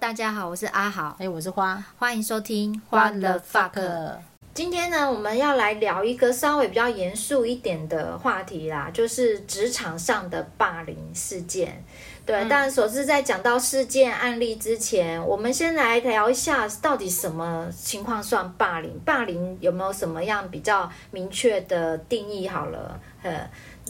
[0.00, 4.16] 大家好，我是阿豪，哎，我是花，欢迎收听花了 fuck。
[4.52, 11.84] 今天呢，我们要来聊一个稍微比较严肃一点的话题啦，就是职场上的霸凌事件。
[12.24, 18.98] 对，嗯、但首次在讲到事件案例之前，我们先来聊一下，到底什么情况算霸凌？
[19.04, 22.48] 霸凌有没有什么样比较明确的定义？
[22.48, 23.48] 好了，呃，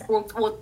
[0.09, 0.59] 我我。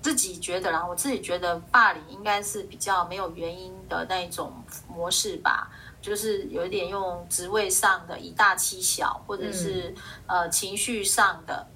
[0.00, 4.52] 自己觉得啦，我自己觉得霸凌应该是比较没有原因的那一种
[4.88, 5.68] 模式吧，
[6.00, 9.92] 就是有一点用职位上的以大欺小，或者是、
[10.26, 11.66] 嗯、呃情绪上的，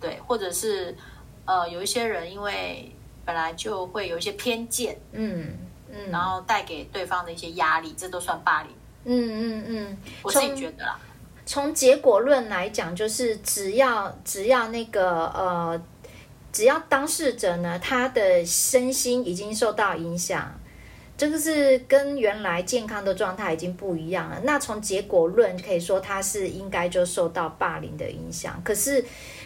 [0.00, 0.96] 对，或者是
[1.44, 5.58] 呃有一些人因为本来就会有一些偏见，嗯
[5.90, 8.70] 嗯，然后带给对方的一些压力，这都算霸凌。
[9.04, 10.98] 嗯嗯嗯，我自己觉得啦，
[11.44, 15.82] 从结果论来讲，就是只要只要那个呃。
[16.54, 20.56] 只要当事者呢，他的身心已经受到影响，
[21.18, 24.40] 这个是跟原来健康的状态已经不一样了。
[24.44, 28.62] 那从结果论可以说他是应该就受到霸凌的影响。
[28.64, 29.04] 可是，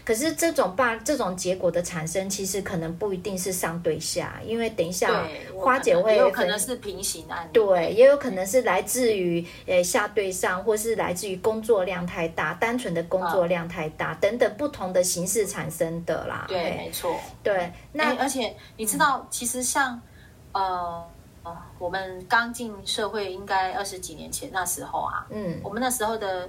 [0.08, 5.22] 可是这种霸这种结果的产生，其实可能不一定是上对下，因为等一下
[5.54, 16.46] 花姐会有可能是平行案例，对，也有可能是来自于诶下对上，或是来自于工作量太大，单纯的工作量太大、嗯、等等不同的形式产生的啦。
[16.48, 17.14] 对，没错。
[17.42, 20.00] 对，那而且你知道，其实像
[20.52, 21.06] 呃
[21.42, 26.48] 呃，我们刚进社会应该二十几年前那时候啊，嗯，我们那时候的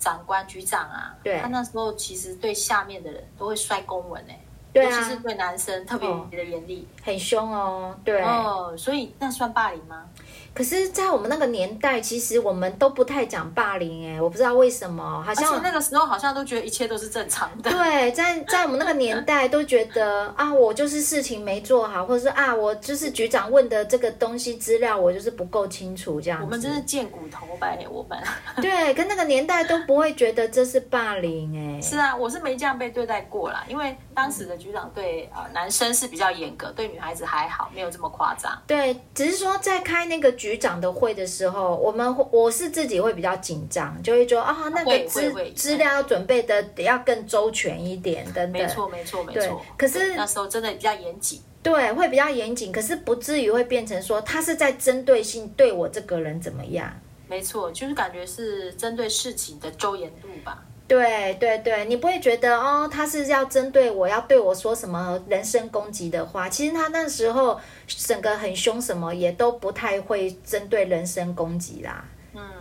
[0.00, 4.40] 长官局长啊，对，他那时候其实对下面的人都会摔公文哎，
[4.72, 10.04] 对啊，尤其是对男生特别的严厉，很凶哦，对哦，所以那算霸凌吗？
[10.52, 17.70] 可是，在我们那个年代，其实我们都不太讲霸凌哎，我不知道为什么，好像那个时候好像都觉得一切都是正常的。
[17.72, 26.40] 对，在在我们那个年代，都觉得 啊，我就是事情没做好，或者是啊，我就是局长问的这个东西资料，我就是不够清楚这样。
[26.42, 28.18] 我们真是贱骨头呗，我们。
[28.60, 31.80] 对，跟那个年代都不会觉得这是霸凌哎。
[31.80, 38.52] 是啊，我是没这样被对待过啦，因为当时的局长对啊、呃、男生是比较严格，对女孩子还好，没有这么夸张。
[38.66, 40.30] 对，只是说在开那个。
[40.40, 48.52] 局长的会的时候，我们我是自己会比较紧张，就会说啊，那个资资料要准备的得要更周全一点等等。
[48.52, 49.60] 没错，没错，没错。
[49.76, 56.90] 可是那时候真的比较严谨，对，会比较严谨，可是不至于会变成说他是在针对性对我这个人怎么样。
[57.28, 60.64] 没错，就是感觉是针对事情的周延度吧。
[60.90, 66.48] 对对对，你不会觉得哦，他是要针对我，要对我说什么人身攻击的话。
[66.48, 72.04] 其实他那时候整个很凶，什么也都不太会针对人身攻击啦。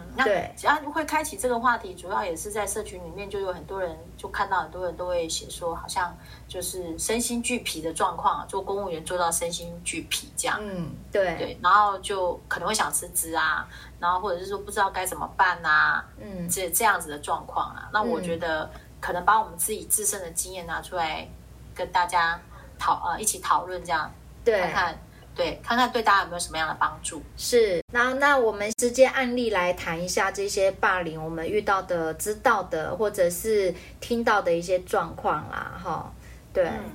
[0.10, 6.16] 嗯，那对，只要会开启这个话题，主要也是在社群里面，就有很多人就看到很多人都会写说，好像
[6.48, 10.58] 就是身心俱疲的状况，做公务员做到身心俱疲这样。
[10.62, 13.68] 嗯，对对，然后就可能会想辞职啊。
[14.00, 18.70] 然后或者是说不知道该怎么办啊，嗯，这这样子的状况啊，那我觉得
[19.02, 21.28] 可能把我们自己自身的经验拿出来
[21.76, 22.40] 跟大家
[22.78, 24.10] 讨呃一起讨论，这样
[24.46, 25.00] 对，看看
[25.40, 27.22] 对，看看对大家有没有什么样的帮助。
[27.36, 36.14] 是，那那我们直接案例来谈一下这些霸凌我们遇到的、知道的或者是听到的一些状况啦，哈，
[36.54, 36.92] 对，嗯，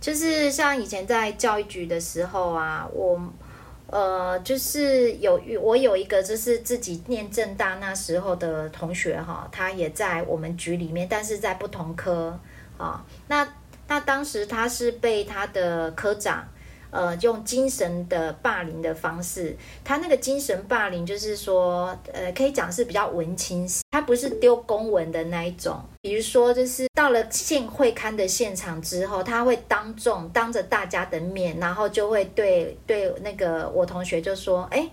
[0.00, 3.20] 就是像以前在教育局的时候啊，我。
[3.90, 12.38] 呃，就是有我有一个，就是自己念正大那时候的同学哈，他也在我们局里面，但是在不同科
[12.76, 13.02] 啊。
[13.28, 13.48] 那
[13.86, 16.46] 那当时他是被他的科长。
[16.90, 19.54] 呃，用精神的霸凌的方式，
[19.84, 25.78] 他那个精神霸凌就是说，呃，可以讲是比较文青，他不是丢公文的那一种。
[26.00, 34.88] 比如说，就是到了县会刊的现场之后，他会当众当着大家的面，然后就会对对那个我同学就说：“哎，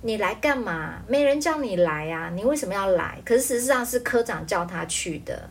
[0.00, 1.02] 你来干嘛？
[1.06, 5.48] 没人叫你来啊，你为什么要来？”可是事实上是科长叫他去的。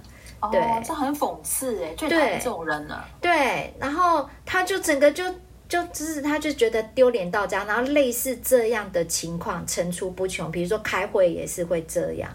[0.52, 3.08] 对，哦，这很讽刺哎，最讨厌这种人了。
[3.22, 5.24] 对，然后他就整个就。
[5.68, 10.52] 就只是他就觉得丢脸到家，然后类似这样的情况层出不穷。
[10.52, 12.32] 比如说开会也是会这样。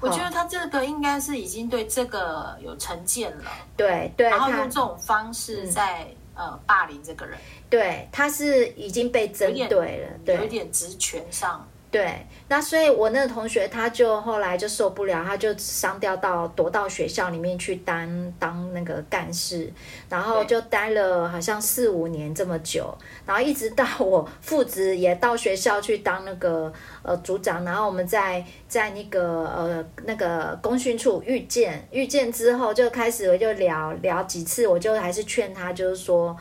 [0.00, 3.44] 我觉得他这个应该是已经对这个有成见了，
[3.76, 6.02] 对对，然后用这种方式在、
[6.34, 7.38] 嗯、呃霸凌这个人。
[7.70, 11.66] 对，他是已经被针对了，对，有点职权上。
[11.94, 19.72] 对，那所以我那个同学他就后来就受不了，他就上调到躲到学校里面去当当那个干事，
[20.08, 22.92] 然后就待了好像四五年这么久，
[23.24, 26.72] 然后一直到我父子也到学校去当那个
[27.04, 36.36] 呃组长，然后我们在在那个呃那个公训处遇见遇见之后就开始我就聊聊几次，我就还是劝他就是说，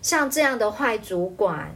[0.00, 1.70] 像这样的坏主管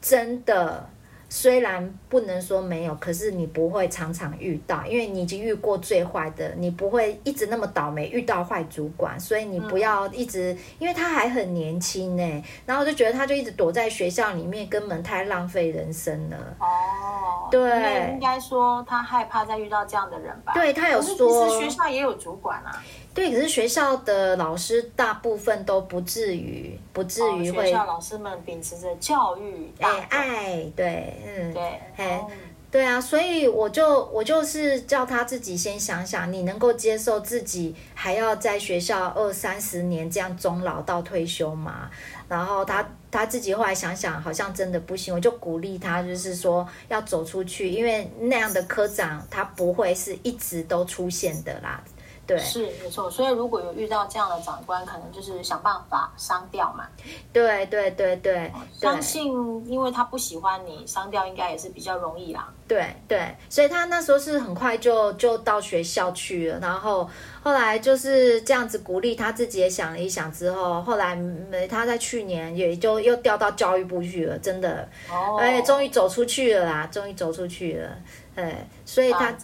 [0.00, 0.88] 真的。
[1.34, 12.44] 虽然不能说没有，可是你不会常常遇到，因为你已经遇过最坏的，你不会一直那么倒霉遇到坏主管，所以你不要一直，嗯、因为他还很年轻呢。
[12.66, 16.36] 然后我就觉得他就一直躲在学校里面，根本太浪费人生了。
[16.60, 20.52] 哦，对，应该说他害怕再遇到这样的人吧？
[20.52, 22.84] 对，他有说，其实学校也有主管啊。
[23.14, 27.64] 对，可是学校的老师大部分都不至于，不至于会。
[27.64, 31.62] 哦、学校老师们秉持着教育哎爱，对，嗯，对，
[31.96, 32.30] 哎、哦，
[32.70, 41.90] 对啊，所以我就我就是叫他自己先想想，你能够接受自己还要在学校二三十年这样终老到退休吗？
[42.28, 51.84] 然后他他自己后来想想，好像真的不行，我就鼓励他，就是说要走出去，因为那样的科长他不会是一直都出现的啦。
[52.24, 56.86] 对，是没错，所以如果有遇到这样的长官，可能就是想办法删掉嘛。
[57.32, 59.32] 对对对对，相信
[59.66, 62.48] 因为他不喜欢你，删掉应该也是比较容易啦。
[62.68, 67.10] 对对，所以他那时候是很快就就到学校去了，然后
[67.42, 77.90] 后来就是这样子鼓励他自己也想了一想之后，后来没他在去年也就又调到教育部去了，真的，哦，哎，终于走出去了啦，终于走出去了。
[78.34, 79.36] 哎，所以他、啊、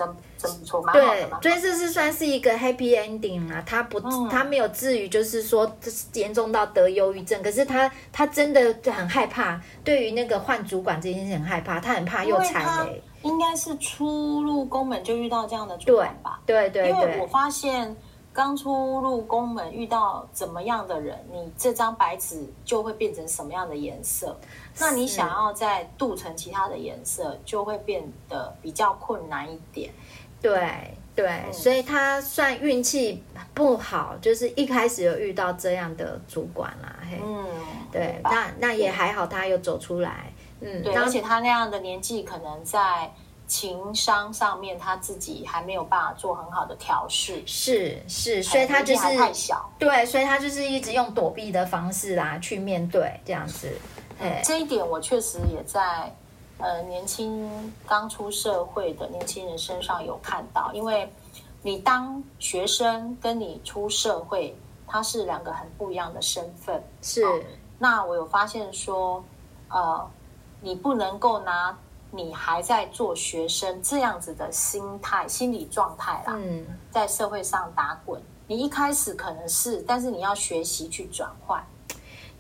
[0.93, 3.63] 对，所以这是算是一个 happy ending 啊。
[3.67, 5.71] 他不，嗯、他没有至于就是说
[6.15, 13.03] 严重到得忧郁症，可是他他真的很害怕，对于那个换主管这件事很害怕，他很怕又踩雷。
[13.23, 16.41] 应该是初入宫门就遇到这样的主管吧？
[16.47, 17.97] 对对对，对，因为我发现。
[18.31, 24.39] 刚出入宫门遇到怎么样的人，你这张白纸就会变成什么样的颜色。
[24.79, 29.91] 那你想要再镀成其他的颜色，就会变得比较困难一点。
[30.41, 33.23] 对对、嗯，所以他算运气
[33.55, 36.97] 不好，就是一开始有遇到这样的主管啦。
[37.11, 37.47] 嘿，嗯，
[37.91, 40.33] 对，那那也还好，他有走出来。
[40.61, 43.11] 嗯，对，而且他那样的年纪，可能在。
[43.49, 53.73] 情商上面他自己还没有办法做很好的调试，是是，所以他就是太小，对，所以他就是一直用躲避的方式啦去面对这样子。
[54.21, 56.15] 哎，这一点我确实也在
[56.59, 61.11] 呃年轻刚出社会的年轻人身上有看到，因为
[61.63, 64.57] 你当学生跟你出社会，
[64.87, 66.83] 他是两个很不一样的身份。
[67.03, 67.41] 是，哦，
[67.79, 69.25] 那我有发现说，
[69.69, 70.11] 呃，
[70.61, 71.77] 你不能够拿。
[72.11, 81.63] 你还在做学生这样子的心态、心理状态啦，嗯，在社会上打滚，你一开始可能是，但是你要学习去转换。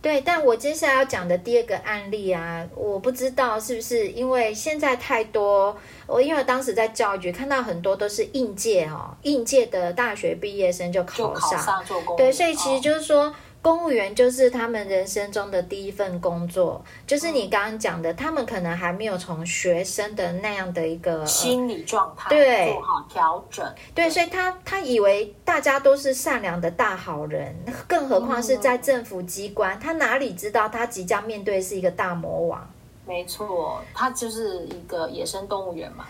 [0.00, 11.84] 对，但我接下来要讲的第二个案例啊，我不知道是不是因为现在太多，我因为当时在教育局看到很多都是应届哦，应届的大学毕业生就考上，
[12.16, 13.24] 对，所以其实就是说。
[13.24, 22.72] 哦公务员就是他们人生中的第一份工作，就是你刚刚讲的，他们可能还没有从学生的那样的一个心理状态对。
[22.72, 27.54] 做好调整，对，对，所以他他以为大家都是善良的大好人，
[27.86, 32.70] 更何况是在政府机关，嗯，他哪里知道他即将面对是一个大魔王？
[33.06, 36.06] 没错，他就是一个野生动物园嘛，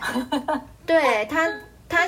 [0.85, 1.51] 对他。
[1.89, 2.07] 他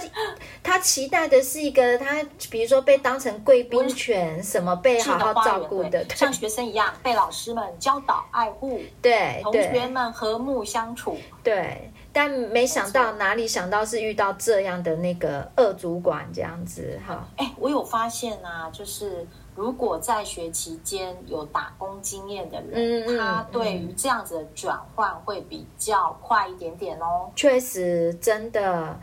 [0.61, 11.91] 他期待的是一个他，比如说被当成贵宾犬，什么被好好照顾的，像学生一样被老师们教导爱护，对，同学们和睦相处，对。
[12.13, 17.25] 但没想到哪里想到是遇到这样的那个二主管这样子哈。
[17.37, 27.31] 哎，我有发现啊，就是如果在学期间有打工经验的人，嗯、他对于这样子的转换会比较快一点点哦。
[27.33, 28.61] 确实，真的。
[28.61, 28.99] 嗯，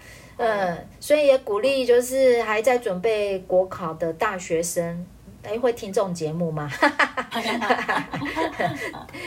[1.00, 5.04] 所以也鼓励就是还在准备国考的大学生，
[5.42, 6.70] 哎，会听这种节目吗？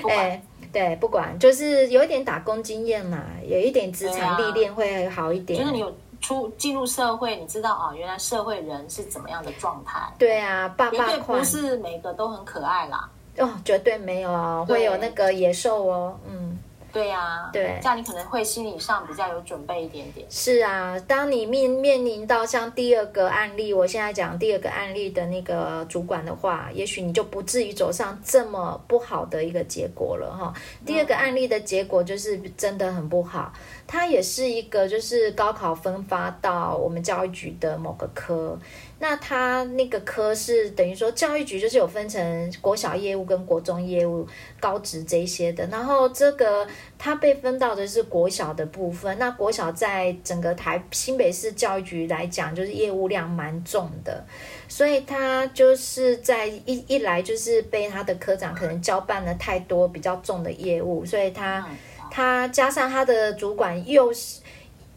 [0.07, 0.41] 哎，
[0.71, 5.59] 对，不管，就是有一点打工经验嘛，有一点职场历练会好一点。
[5.59, 9.99] 就是你有出进入社会，你知道啊，原来社会人是怎么样的状态？
[10.17, 13.09] 对啊，爸爸不是每个都很可爱啦。
[13.37, 16.57] 哦，绝对没有哦，会有那个野兽哦，嗯。
[16.91, 20.25] 对呀、啊，对，这样你可能会心理上比较有准备一点点。
[20.29, 30.53] 是啊，当你面面临到像第二个案例，我现在讲第二个案例的那个主管的话，也许你就不至于走上这么不好的一个结果了哈。
[30.85, 33.53] 第二个案例的结果就是真的很不好，
[33.87, 38.59] 它也是一个就是高考分发到我们教育局的某个科。
[39.01, 44.27] 那他那个科是等于说教育局就是有分成国小业务跟国中业务
[44.59, 46.67] 高职这些的，然后这个
[46.99, 49.17] 他被分到的是国小的部分。
[49.17, 54.23] 那国小在整个台新北市教育局来讲，就是业务量蛮重的，
[54.67, 61.67] 所以他就是在一一来就是被他的科长可能交办了太多比较重的业务，所以他。
[62.13, 64.41] 他加上他的主管又是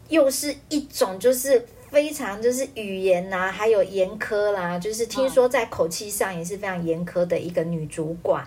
[0.09, 8.43] 又是一种就是非常就是语言呐、啊，还有严苛啦，就是听说在口气上也是非常严苛的一个女主管，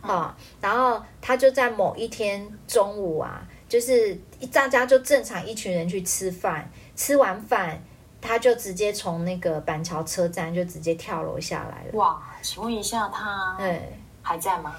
[0.00, 0.44] 哈、嗯。
[0.60, 4.16] 然后她就在某一天中午啊，就是
[4.52, 7.82] 大家就正常一群人去吃饭，吃完饭。
[8.20, 11.90] 她就直接从那个板桥车站就直接跳楼下来了。
[11.94, 14.76] 哇，请问一下她，对，还在吗？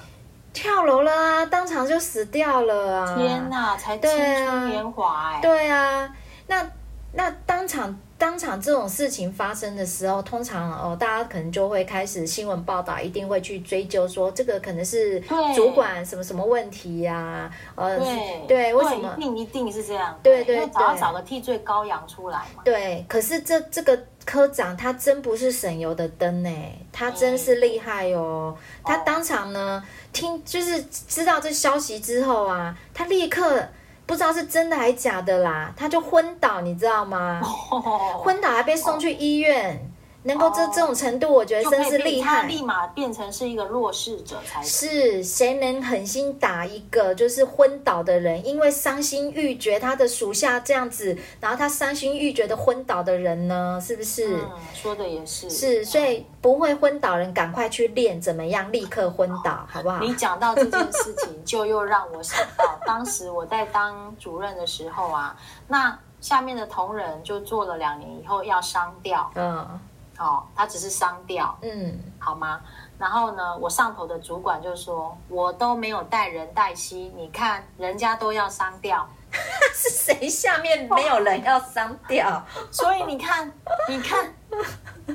[0.54, 3.18] 跳楼了啊，当场就死掉了啊！
[3.18, 5.42] 天哪，才青春年华哎。
[5.42, 6.10] 对啊，
[6.48, 6.66] 那
[7.12, 8.00] 那当场。
[8.24, 15.20] 当场这种事情发生的时候，通常哦，大家可能就会开始新闻报道，一定会去追究说这个可能是
[15.54, 17.52] 主管什么什么问题呀、啊？
[17.76, 19.14] 呃，对，对，为什么？
[19.18, 20.18] 一定一定是这样。
[20.24, 22.62] 对对对，找要找个替罪羔羊出来嘛。
[22.64, 26.50] 对，可是这这个科长他真不是省油的灯呢，
[26.94, 28.56] 他真是厉害哦。
[28.86, 33.68] 他当场呢，听就是知道这消息之后啊，他立刻。
[34.06, 38.24] 不知道是真的还是假的啦，他就昏倒，你知道吗？Oh.
[38.24, 39.93] 昏倒还被送去医院。
[40.24, 40.28] Oh.
[40.34, 42.44] 能够这这种程度，我觉得真是厉害。
[42.44, 45.22] 他立马变成是一个弱势者才是。
[45.22, 48.46] 谁能狠心打一个就是昏倒的人？
[48.46, 53.80] 因为伤心欲绝，他的属下这样子，然后他伤心欲绝的昏倒的人呢？
[53.86, 54.38] 是不是？
[54.38, 55.50] 嗯，说的也是。
[55.50, 60.00] 是，所以不会昏倒人赶快去练怎么样立刻昏倒，好不好？
[60.00, 65.36] 你讲到这件事情，就又让我想到当时我在当主任的时候啊，
[65.68, 69.80] 那下面的同仁就做了两年以后要商调，嗯。
[70.18, 72.62] 哦，他只是商调，嗯，好吗？
[73.00, 79.08] 然后呢，我上头的主管就说，我都没有带人带心，你看人家都要商调，
[79.74, 82.42] 是谁下面没有人要商调？
[82.72, 83.52] 所以你看，
[83.90, 84.34] 你看，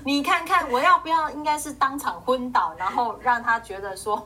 [0.05, 4.23] 你看看，我要不要应该是当场昏倒，然后让他觉得说，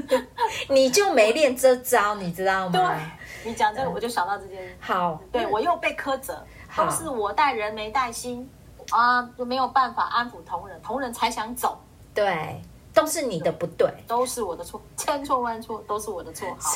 [0.68, 2.72] 你就没练这招，你知道吗？
[2.72, 4.76] 对，你讲这个，我就想到这件事。
[4.80, 6.42] 好，对我又被苛责，
[6.74, 8.50] 都是我带人没带心。
[8.90, 11.78] 啊，就没有办法安抚同仁，同仁才想走。
[12.14, 12.60] 对，
[12.92, 16.48] 都是你的不对，都是我的错，千错万错都是我的错。
[16.58, 16.74] 好，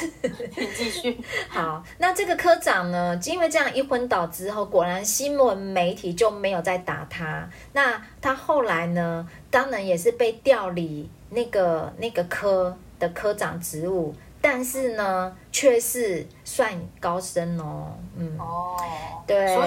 [0.54, 1.21] 请继续。
[1.50, 3.19] 好，那这个科长呢？
[3.25, 7.49] 因为这样一昏倒之后，果然新闻媒体就没有再打他。
[7.73, 9.28] 那他后来呢？
[9.50, 14.14] 当然也是被调离那个那个科的科长职务。
[14.45, 18.76] 但是呢，却是算高深哦，嗯，哦，
[19.26, 19.66] 对，所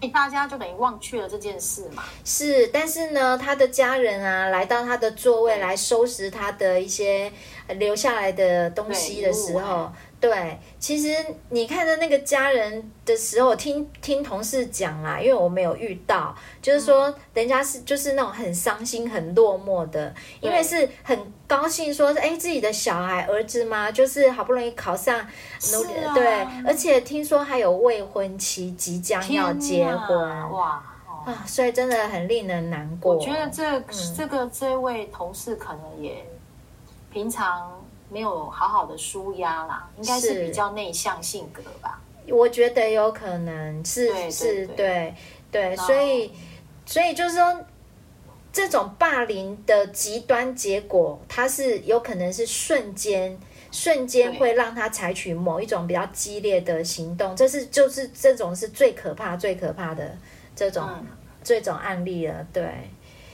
[0.00, 2.02] 以大家就等于忘却了这件事嘛。
[2.24, 7.30] 是，但是呢，他的家人啊，来到他的座位来收拾他的一些
[7.76, 9.92] 留下来的东西的时候。
[10.18, 11.12] 对，其实
[11.48, 25.26] 你看着那个家人的时候，听听同事讲啦，因为我没有遇到，就是说人家是就是那种很伤心、很落寞的，因为是很高兴说，哎，自己的小孩儿子嘛，就是好不容易考上，
[25.72, 30.82] 努力，啊、对，而且听说还有未婚妻即将要结婚，哇
[31.24, 33.16] 啊，所以真的很令人难过。
[33.16, 36.24] 我觉得这、嗯、这个这位同事可能也
[37.12, 37.80] 平常。
[38.12, 41.98] 没有好好的舒压啦，应该是比较内向性格吧。
[42.28, 45.14] 我觉得有可能是是，对
[45.50, 46.30] 对，所以
[46.84, 47.64] 所以就是说，
[48.52, 53.40] 这种霸凌的极端结果，它是有可能是瞬间
[53.72, 60.16] 瞬间会让他采取某一种比较激烈的行动，这是就是这种是最可怕最可怕的
[60.54, 61.06] 这种、嗯、
[61.42, 62.70] 这种案例了，对。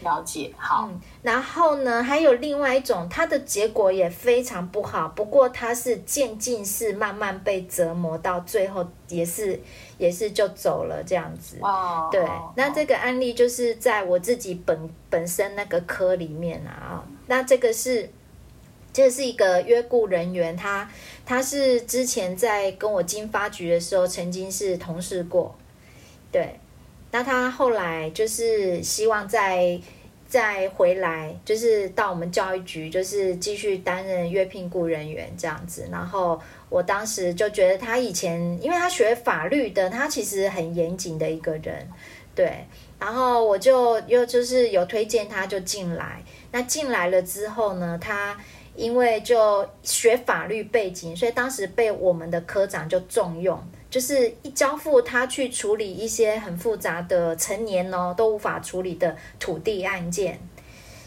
[0.00, 1.00] 了解，好、嗯。
[1.23, 5.09] 然后呢，还有另外一种，它的结果也非常不好。
[5.09, 9.61] 不过它是渐进式，慢慢被折磨到最后，也是
[9.99, 11.57] 也是就走了这样子。
[11.62, 12.25] 哦，对。
[12.54, 17.04] 那这个案例就是在我自己本本身那个科里面啊。
[17.26, 18.09] 那这个是，
[18.99, 20.90] 这是一个约雇人员，他
[21.25, 25.57] 他是之前在跟我经发局的时候，曾经是同事过，
[26.33, 26.59] 对。
[27.12, 29.81] 那他后来就是希望再
[30.26, 35.88] 再回来，就是到我们教育局，就是继续担任约聘雇人员这样子。
[35.93, 41.88] 然后我当时就觉得他以前，因为他学法律的，他其实很严谨的一个人，
[42.35, 42.67] 对。
[42.99, 46.21] 然后我就又就是有推荐他就进来。
[46.50, 48.37] 那进来了之后呢，他
[48.78, 53.61] 因为就学法律背景，所以当时被我们的科长就重用。
[53.90, 60.38] 就是一交付他去处理一些很复杂的成年哦都无法处理的土地案件，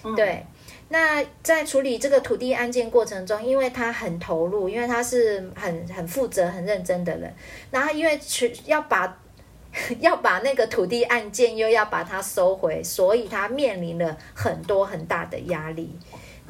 [0.04, 0.44] 嗯、对。
[0.90, 7.34] 那在处理这个土地案件过程中，因为他很投入，因为他是很很负责、很认真的人，
[7.70, 9.18] 然后因为去要把
[10.02, 15.96] 要把那个土地案件又要把它收回，所以他面临了很多很大的压力。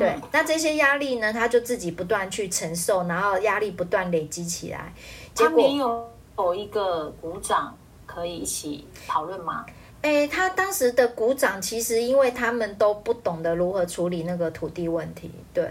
[0.01, 4.93] 对，嗯、那这些压力呢，他就自己不断去承受，然后压力不断累积起来。
[5.35, 9.65] 他没有有一个鼓掌可以一起讨论吗？
[10.01, 15.63] 哎，他当时的鼓掌其实因为他们都不懂得如何处理那个土地问题，对，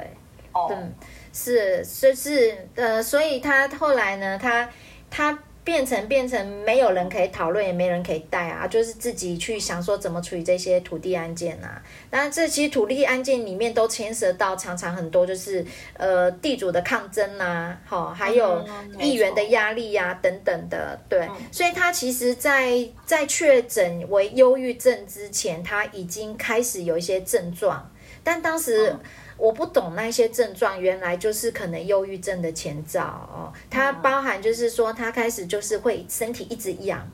[0.53, 0.93] 哦、嗯，
[1.33, 4.69] 是，就是，呃，所以他后来呢，他
[5.11, 5.39] 他。
[5.63, 11.81] 变成变成没有人可以讨论，也没人可以带啊，就是自己去想说怎么处理这些土地案件啊。
[12.09, 15.65] 当然，这些土地案件里面都牵涉到常常很多，就是
[15.95, 18.67] 呃地主的抗争呐、啊，好，还有
[18.99, 20.99] 议员的压力呀、啊、等等的。
[21.09, 27.91] 对，所以他其实在在确诊为忧郁症之前，他已经开始有一些症状，
[28.25, 28.97] 但当时。
[29.41, 33.51] 我不懂那些症状，原来就是可能忧郁症的前兆哦。
[33.71, 37.09] 它包含就是说，他开始就是会身体一直痒，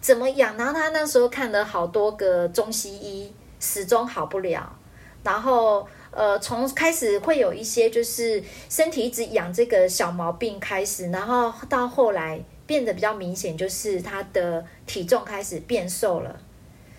[0.00, 0.56] 怎么痒？
[0.56, 4.76] 然后他那时候看了好多个中西医，始终好不了。
[5.22, 16.40] 然后呃，从开始会有一些就是身体一直痒这个小毛病开始，然后到后来变得比较明显，就是他的体重开始变瘦了。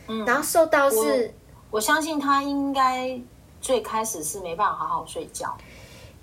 [0.07, 3.19] 嗯，然后瘦到是，我，我相信他应该。
[3.61, 5.55] 最开始是没办法好好睡觉，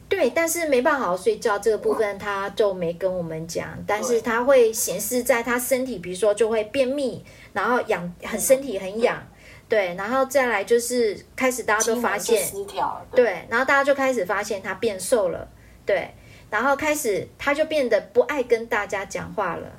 [0.08, 9.22] 对，但是没办法好好睡觉这个部分他就没跟我们讲，但是他会显示在他身体，比如说就会便秘，然后痒，很身体很痒，
[9.68, 15.46] 对，然后再来就是开始大家都发现失调，对，然后大家就开始发现他变瘦了，
[15.84, 16.10] 对，
[16.50, 19.70] 然后开始他就变得不爱跟大家讲话了，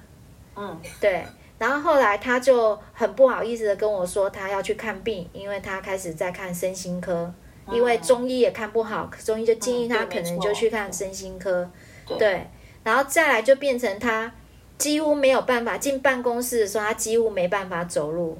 [0.56, 1.26] 嗯，对，
[1.58, 7.34] 然后后来他就很不好意思的跟我说他要去看病，因为他开始在看身心科。
[7.72, 11.70] 因为中医也看不好，中医就建议他可能就去看身心科，
[12.06, 12.48] 对，
[12.84, 14.32] 然后再来就变成他
[14.78, 18.38] 几乎没有办法进办公室的时候，他几乎没办法走路，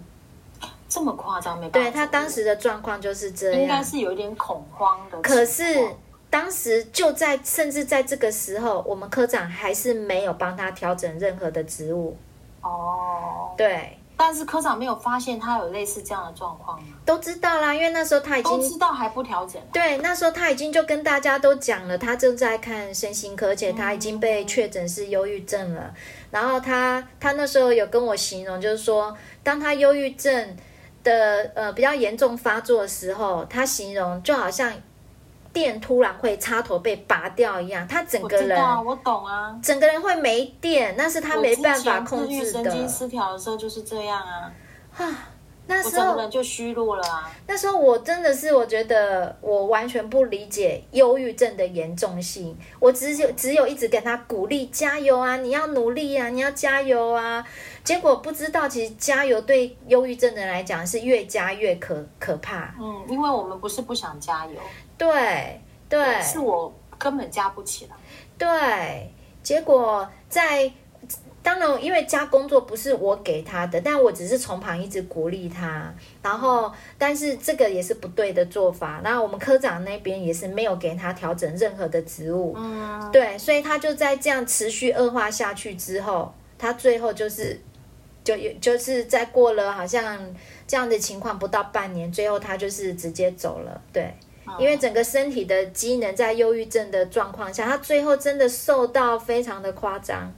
[0.88, 1.60] 这么夸张？
[1.60, 1.90] 没办法？
[1.90, 5.22] 对，他当时的状况就是这样，应该是有点恐慌的。
[5.22, 5.64] 可是
[6.30, 12.18] 当时就在甚至在这个时候，我们科长还是没有帮他调整任何的职务。
[12.62, 13.98] 哦，对。
[14.22, 16.88] 但是科长没有发现他有类似这样的状况吗？
[17.06, 19.62] 都知道啦，因为那时候他已经都知道还不调整。
[19.72, 25.82] 对，那时候他已经就跟大家都讲了，他正在看身心科，而且他已经被确诊是忧郁症了。
[25.84, 25.94] 嗯、
[26.32, 30.58] 然后他他那时候有跟我形容，就是说，当他忧郁症
[31.02, 34.74] 的呃比较严重发作的时候，他形容就好像。
[35.54, 42.52] 电突然会插头被拔掉一样，他整个人，我，我懂啊，整个人会没电，那是他没办法控制的。
[42.52, 44.52] 神经失调的时候就是这样啊，
[44.98, 45.29] 啊，
[45.70, 47.32] 那时候就虚弱了啊。
[47.46, 57.46] 那时候我真的是，我觉得我完全不理解忧郁症的严重性，我只有只有一直给他鼓励，加油啊，你要努力啊，你要加油啊。
[57.84, 62.74] 结果不知道，其实加油对忧郁症的人来讲是越加越可可怕。
[62.80, 64.60] 嗯，因为我们不是不想加油。
[64.98, 67.96] 对对，是我根本加不起来。
[68.40, 69.12] 对，
[69.44, 70.72] 结果在
[71.42, 75.94] 当然，因为加工作不是我给他的，但我只是从旁一直鼓励他。
[76.22, 79.00] 然后，但是这个也是不对的做法。
[79.04, 82.54] 然后我们科长那边也是没有给他调整任何的职务。
[82.58, 87.60] 嗯，对，所以他就在这样持续恶化下去之后，他最后就是
[88.24, 90.20] 就就是在过了好像
[90.68, 93.82] 这样的情况不到半年，最后他就是直接走了。
[93.94, 94.14] 对。
[94.58, 100.34] 因为整个身体的机能在忧郁症的状况下，他最后真的瘦到非常的夸张。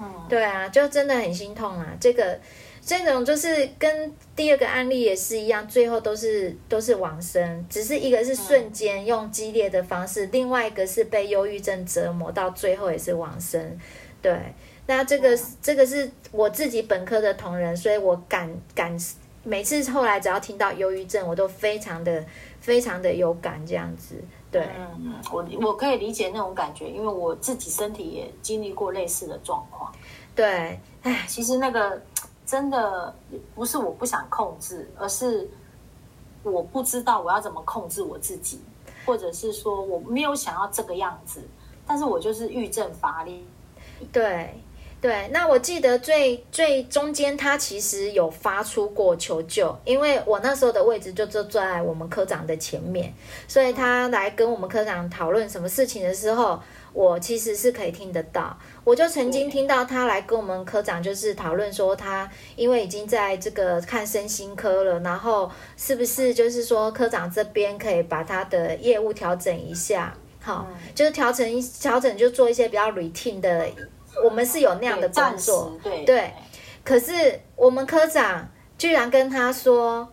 [0.00, 1.96] 嗯，对啊，就真的很心痛啊。
[2.00, 2.38] 这个
[2.84, 13.78] 这种就是跟第二个案例也是一样，最后都是都是往生，只是一个是瞬间用激烈的方式，另外一个是被忧郁症折磨到最后也是往生。
[14.20, 14.36] 对，
[14.86, 18.96] 那这个这个是我自己本科的同仁，所以我感感
[19.42, 22.24] 每次后来只要听到忧郁症，我都非常的。
[22.64, 24.14] 非常的有感，这样子，
[24.54, 24.68] 对，
[25.00, 29.92] 嗯，我我可以理解那种感觉，因为我自己身体也经历过类似的状况。
[30.32, 32.00] 对，哎，其实那个
[32.46, 33.12] 真的
[33.52, 35.50] 不是我不想控制，而是
[36.44, 38.60] 我不知道我要怎么控制我自己，
[39.04, 41.42] 或者是说我没有想要这个样子，
[41.84, 43.44] 但是我就是郁症乏力。
[44.12, 44.54] 对。
[45.04, 53.12] 对，那我记得最最中间，他其实有发出过求救，因为我那时候的位置就坐在我们科长的前面，
[53.46, 56.58] 所以他来跟我们科长讨论什么事情的时候，
[56.94, 58.58] 我其实是可以听得到。
[58.82, 73.66] 我就曾经听到他来跟我们科长就是讨论说，他因为已经在这个看身心科了，然后是不是就是说科长这边可以把他的业务调整一下，好，就是调整调整，就做一些比较 routine 的。
[74.22, 76.32] 我们是有那样的工作，对，对，
[76.84, 78.48] 可是我们科长
[78.78, 80.08] 居然跟他说：“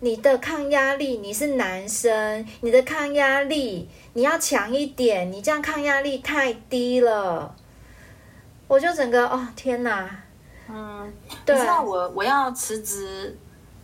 [0.00, 7.54] 你的抗压力，你是男生，你的抗压力你要强一点，你这样抗压力太低了。”
[8.68, 10.22] 我就整个哦天哪，
[10.68, 11.12] 嗯，
[11.44, 13.36] 对，你知道我我要辞职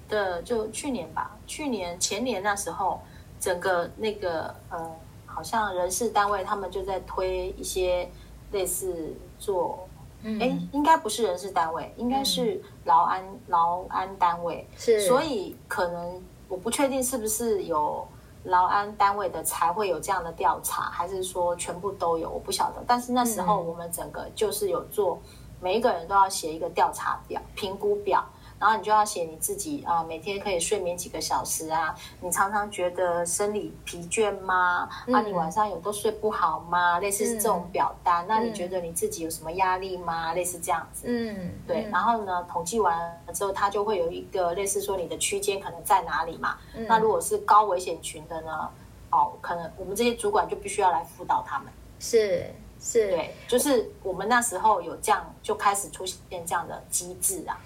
[0.09, 3.03] 的就去年吧，去年前年那时候，
[3.41, 8.09] 整个那个呃，好像人事单位他们就在推一些
[8.53, 9.89] 类似做。
[10.25, 14.67] 哎、嗯，应该不是人事单位，应该是劳安、嗯、劳安单位。
[14.77, 18.05] 是，所以可能我不确定是不是有
[18.43, 22.83] 劳安单位的才会有这样的调查，还是说全部都有，我不晓得。
[22.87, 25.19] 但是那时候我们整个就是有做，
[25.61, 28.25] 每一个人都要写一个调查表、评估表。
[28.59, 31.95] 然后你就要写你自己啊，每天可以睡眠几个小时啊？
[32.21, 34.89] 你常常觉得生理疲倦吗？
[35.07, 36.99] 嗯、啊，你晚上有都睡不好吗？
[37.01, 38.25] 类似是这种表单。
[38.25, 40.33] 嗯、那你觉得你自己有什么压力吗？
[40.33, 41.05] 嗯、类似这样子。
[41.07, 41.85] 嗯，对。
[41.85, 46.57] 嗯、然后呢，统计完了之后，它就会有一个类似说你的区间可能在哪里嘛。
[46.75, 48.71] 嗯、那如果是高危险群的呢？
[49.11, 51.73] 哦，可能我们这些主管就必须要来辅导他们。
[52.01, 57.57] 是是，对，就是我们那时候有这样就开始出现这样的机制啊。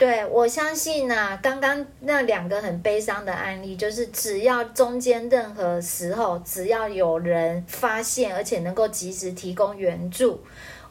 [0.00, 10.40] 对，我相信呐、啊，刚刚那两个很悲伤的案例，就是只要中间任何时候，只要有人发现，而且能够及时提供援助，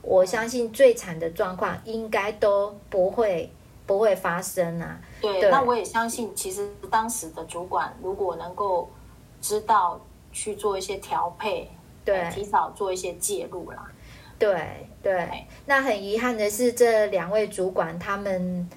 [0.04, 3.52] 我相信最惨的状况应该都不会
[3.88, 5.02] 不会发生啊。
[5.20, 8.88] 对，对那我也相信，其实当时的主管如果能够
[9.42, 10.00] 知道
[10.32, 11.68] 去做一些调配，
[12.06, 13.92] 对，提早做一些介入啦。
[14.38, 14.52] 对
[15.02, 18.70] 对，对那很遗憾的是，这两位主管他们。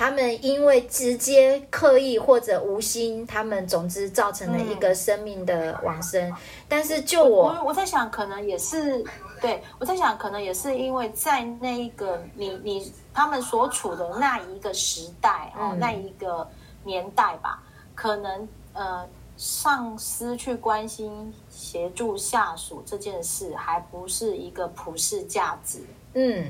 [0.00, 6.26] 他们因为直接刻意或者无心，他们总之造成了一个生命的往生。
[6.30, 6.36] 嗯、
[6.66, 9.04] 但是就我我，我在想，可能也是
[9.42, 16.48] 对我在想，可能也是因为在那一个你你他们所处的那一个时代哦，嗯、那一个
[16.82, 17.62] 年代吧，
[17.94, 25.84] 可能呃上司去关心协助下属这件事，还不是一个普世价值。
[26.14, 26.46] 嗯。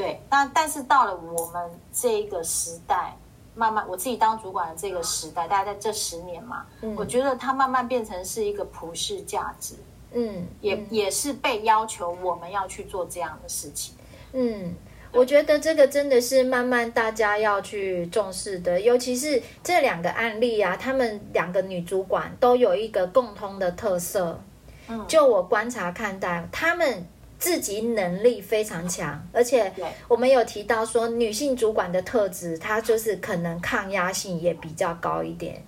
[0.00, 3.14] 对，那但是到了我们这一个时代，
[3.54, 9.74] 慢慢我自己当主管的这个时代，大概在这十年嘛，嗯、我觉得它慢慢变成是一个普世价值，
[10.12, 13.94] 嗯，也、嗯、也是被要求我们要去做这样的事情，
[14.32, 14.74] 嗯，
[15.12, 24.40] 我觉得这个真的是慢慢大家要去重视的，尤其是这两个案例啊，他们两个女主管都有一个共通的特色，
[24.88, 27.06] 嗯，就我观察看待他们。
[27.40, 29.72] 自己能力非常强，而且
[30.06, 35.64] 我们有提到说，女性主管的特质，她就是可能抗压性也比较高一点，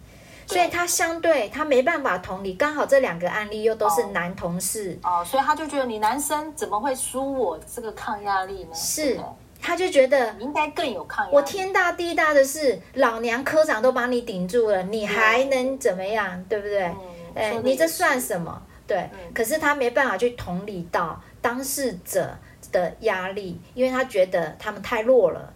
[0.46, 2.52] 所以她相对她没办法同理。
[2.52, 8.74] 刚好这两个案例又都是男同事哦，哦，所以她就觉得你男生怎么会输我这个抗压力呢？
[8.74, 9.18] 是，
[9.58, 11.32] 他就觉得你应该更有抗压。
[11.32, 16.44] 我天大地大的事，老娘科长都把你顶住了，你还能怎么样？
[16.50, 16.82] 对，不对？
[16.82, 16.96] 嗯、
[17.34, 18.60] 哎，你这算什么？
[18.86, 21.18] 对，嗯、可是他没办法去同理到。
[21.42, 22.38] 当事者
[22.70, 25.52] 的压力，因为他觉得他们太弱了，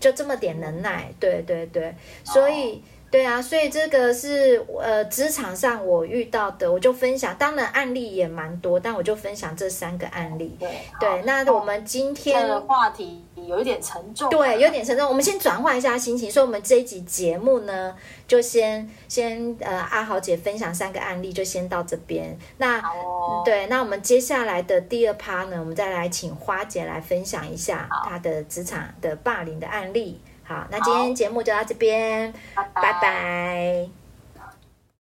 [0.00, 1.94] 就这么点能耐，对对对，
[2.24, 2.82] 所以。
[3.08, 7.34] 对啊，所以这个是呃职场上我遇到的，我就分享。
[7.38, 10.56] 当然案例也蛮多，但我就分享这三个案例。
[10.58, 15.08] 对对，那我们今天的话题有一点沉重，对，有点沉重。
[15.08, 17.94] 我们先转换一下心情，所以我们这一集节目呢，
[18.26, 22.36] 就先先呃阿豪姐分享三个案例，就先到这边。
[22.58, 30.20] 那、哦、对，那我们接下来的第二趴呢，我们再来请花姐来分享一下她的职场的霸凌的案例。
[30.46, 32.82] 好，那今天节目就到这边，拜拜。
[32.82, 34.05] 拜拜。